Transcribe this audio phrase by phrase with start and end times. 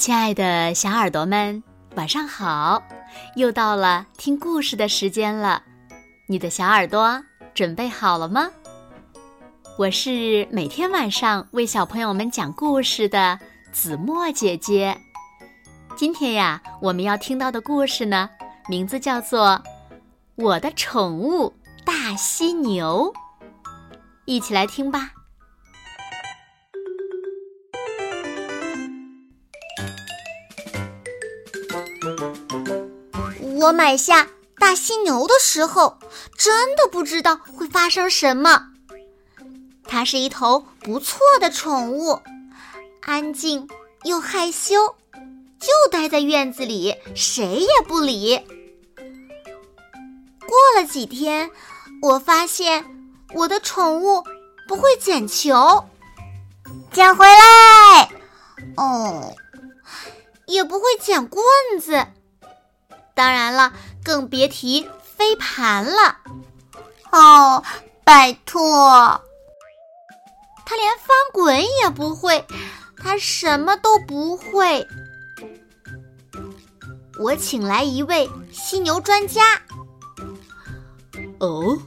[0.00, 1.62] 亲爱的小耳朵们，
[1.94, 2.82] 晚上好！
[3.36, 5.62] 又到了听故事的时间了，
[6.26, 8.50] 你的小耳朵准备好了吗？
[9.76, 13.38] 我是每天晚上为小朋友们讲故事的
[13.72, 14.98] 子墨姐姐。
[15.98, 18.30] 今天呀，我们要听到的故事呢，
[18.70, 19.48] 名字叫做
[20.36, 21.52] 《我的宠物
[21.84, 23.12] 大犀牛》，
[24.24, 25.10] 一起来听吧。
[33.60, 34.26] 我买下
[34.58, 35.98] 大犀牛的时候，
[36.34, 38.68] 真的不知道会发生什么。
[39.84, 42.22] 它是一头不错的宠物，
[43.02, 43.68] 安静
[44.04, 44.96] 又害羞，
[45.58, 48.38] 就待在院子里，谁也不理。
[50.40, 51.50] 过了几天，
[52.00, 52.86] 我发现
[53.34, 54.24] 我的宠物
[54.66, 55.84] 不会捡球，
[56.92, 58.08] 捡回来。
[58.76, 59.34] 哦，
[60.46, 61.44] 也不会捡棍
[61.78, 62.06] 子。
[63.20, 66.16] 当然了，更别提飞盘了。
[67.12, 67.62] 哦，
[68.02, 69.20] 拜托，
[70.64, 72.42] 他连翻滚也不会，
[72.96, 74.88] 他什么都不会。
[77.18, 79.60] 我请来一位犀牛专家。
[81.40, 81.78] 哦，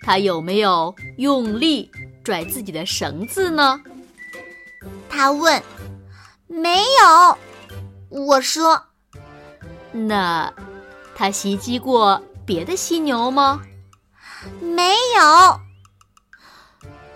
[0.00, 1.92] 他有没有用力
[2.24, 3.78] 拽自己的绳子呢？
[5.10, 5.62] 他问。
[6.46, 7.38] 没有，
[8.08, 8.82] 我说。
[9.96, 10.52] 那，
[11.14, 13.62] 他袭击过别的犀牛吗？
[14.60, 15.60] 没有。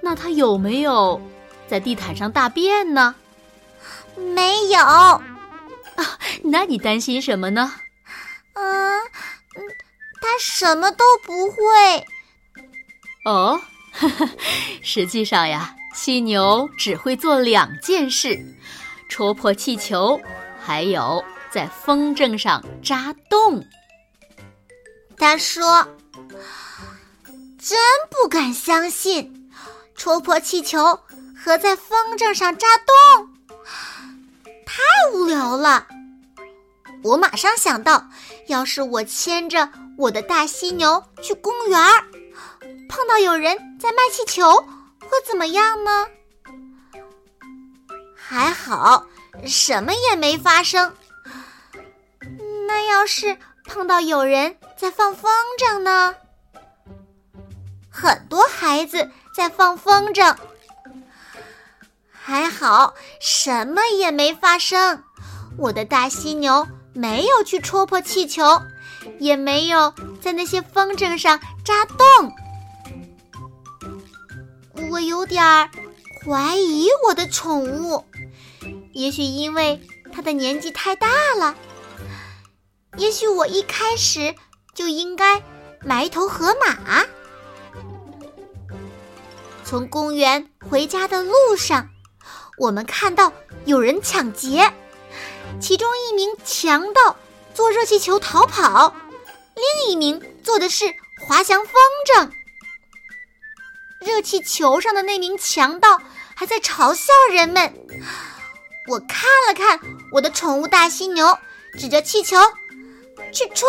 [0.00, 1.20] 那他有没有
[1.68, 3.14] 在地毯上大便呢？
[4.16, 4.80] 没有。
[4.80, 5.22] 啊，
[6.44, 7.74] 那你担心什么呢？
[8.54, 9.00] 嗯，
[10.22, 12.06] 他什么都不会。
[13.26, 13.60] 哦，
[14.82, 18.56] 实际上呀，犀牛只会做两件事：
[19.10, 20.18] 戳破气球，
[20.64, 21.22] 还有。
[21.52, 23.64] 在风筝上扎洞。
[25.18, 25.86] 他说
[27.60, 27.78] ：“真
[28.10, 29.50] 不敢相信，
[29.94, 30.98] 戳破气球
[31.36, 33.28] 和在风筝上扎洞，
[34.64, 34.82] 太
[35.12, 35.86] 无聊了。”
[37.04, 38.06] 我马上想到，
[38.46, 39.68] 要是我牵着
[39.98, 42.04] 我的大犀牛去公园儿，
[42.88, 44.56] 碰到有人在卖气球，
[45.00, 46.06] 会怎么样呢？
[48.16, 49.04] 还好，
[49.44, 50.94] 什么也没发生。
[52.86, 56.14] 要是碰到有人在放风筝呢？
[57.90, 60.36] 很多孩子在放风筝，
[62.10, 65.02] 还好什么也没发生。
[65.58, 68.62] 我的大犀牛没有去戳破气球，
[69.18, 72.32] 也没有在那些风筝上扎洞。
[74.90, 75.70] 我有点
[76.24, 78.04] 怀疑我的宠物，
[78.92, 81.54] 也许因为它的年纪太大了。
[83.02, 84.32] 也许我一开始
[84.76, 85.42] 就应该
[85.80, 87.04] 买一头河马。
[89.64, 91.88] 从公园回家的路上，
[92.58, 93.32] 我们看到
[93.64, 94.72] 有人抢劫，
[95.60, 97.16] 其中一名强盗
[97.52, 98.94] 坐热气球逃跑，
[99.56, 100.84] 另一名坐的是
[101.26, 101.74] 滑翔风
[102.14, 102.30] 筝。
[103.98, 106.00] 热气球上的那名强盗
[106.36, 107.74] 还在嘲笑人们。
[108.86, 109.80] 我看了看
[110.12, 111.36] 我的宠物大犀牛，
[111.76, 112.36] 指着气球。
[113.32, 113.66] 去戳！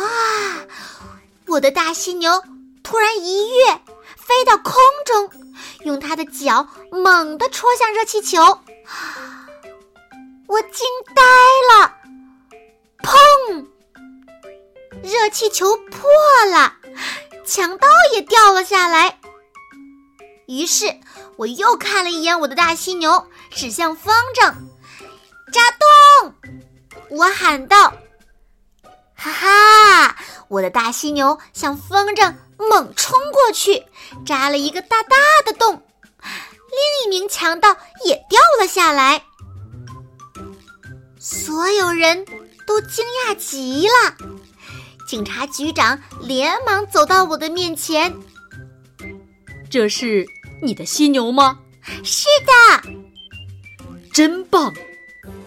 [1.46, 2.42] 我的大犀牛
[2.82, 3.80] 突然一跃，
[4.16, 4.74] 飞到空
[5.06, 5.30] 中，
[5.84, 8.38] 用它的脚猛地戳向热气球。
[10.46, 11.22] 我惊呆
[11.70, 11.94] 了！
[13.02, 13.66] 砰！
[15.02, 16.10] 热气球破
[16.50, 16.74] 了，
[17.46, 19.18] 强盗也掉了下来。
[20.48, 20.98] 于是
[21.36, 23.28] 我又看了一眼我的大犀牛。
[23.50, 24.54] 指向风筝，
[25.50, 25.60] 扎
[26.20, 26.34] 洞！
[27.10, 27.94] 我喊道
[29.16, 30.16] ：“哈哈！”
[30.48, 33.86] 我的大犀牛向风筝猛冲过去，
[34.26, 35.82] 扎了一个大大的洞。
[36.22, 37.74] 另一名强盗
[38.04, 39.24] 也掉了下来。
[41.18, 42.24] 所有人
[42.66, 44.14] 都惊讶极了。
[45.06, 48.14] 警察局长连忙走到我的面前
[49.70, 50.26] ：“这是
[50.62, 51.58] 你的犀牛吗
[52.04, 52.90] ？”“是的。”
[54.12, 54.74] 真棒！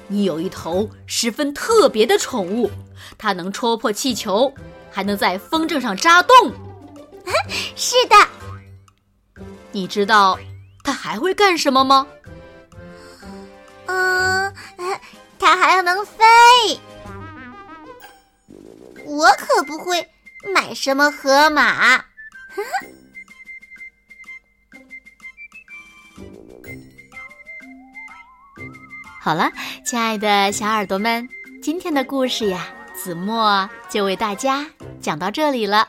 [0.07, 2.69] 你有一头十分特别的宠物，
[3.17, 4.53] 它能戳破气球，
[4.89, 6.53] 还能在风筝上扎洞。
[7.75, 8.15] 是的。
[9.71, 10.37] 你知道
[10.83, 12.07] 它还会干什么吗？
[13.85, 14.53] 嗯，
[15.39, 16.23] 它还能飞。
[19.05, 20.09] 我可不会
[20.53, 22.05] 买什么河马。
[29.23, 29.51] 好了，
[29.85, 31.29] 亲爱的小耳朵们，
[31.61, 32.65] 今天的故事呀，
[32.95, 34.65] 子墨就为大家
[34.99, 35.87] 讲到这里了。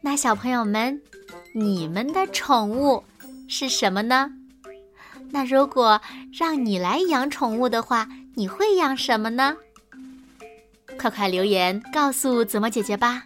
[0.00, 1.02] 那小朋友们，
[1.52, 3.04] 你们的宠物
[3.46, 4.30] 是什么呢？
[5.28, 6.00] 那如果
[6.32, 9.54] 让你来养宠物的话，你会养什么呢？
[10.98, 13.22] 快快留言告诉子墨姐姐吧。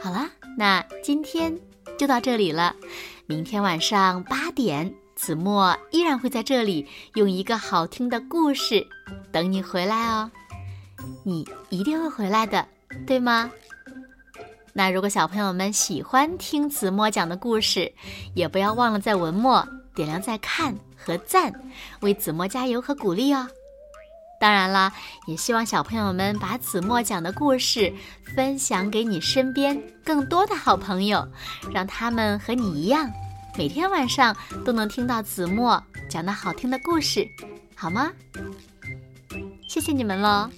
[0.00, 0.28] 好了，
[0.58, 1.56] 那今天
[1.96, 2.74] 就到这里了。
[3.26, 8.86] 明天晚上八点，子墨依然会在这里用一个好听的故事
[9.30, 10.30] 等你回来哦。
[11.24, 12.66] 你一定会回来的，
[13.06, 13.50] 对吗？
[14.72, 17.92] 那如果小朋友们喜欢听子墨讲的故事，
[18.32, 19.62] 也不要忘了在文末
[19.94, 21.52] 点亮再看和赞，
[22.00, 23.46] 为子墨加油和鼓励哦。
[24.40, 24.90] 当然了，
[25.26, 27.92] 也希望小朋友们把子墨讲的故事
[28.34, 31.28] 分享给你身边更多的好朋友，
[31.74, 33.10] 让他们和你一样，
[33.60, 34.34] 每天晚上
[34.64, 37.28] 都能听到子墨讲的好听的故事，
[37.76, 38.10] 好吗？
[39.68, 40.48] 谢谢你们喽。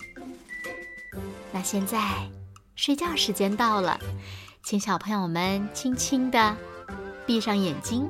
[1.50, 1.98] 那现在
[2.76, 3.98] 睡觉时间到了，
[4.62, 6.56] 请小朋友们轻轻的
[7.26, 8.08] 闭上眼睛，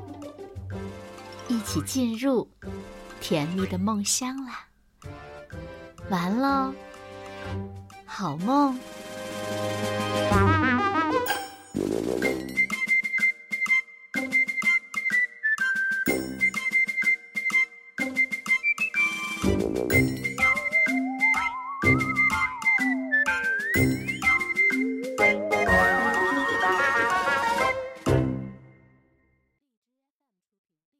[1.48, 2.46] 一起进入
[3.18, 4.66] 甜蜜的梦乡啦。
[6.10, 6.74] 完喽，
[8.04, 8.78] 好梦。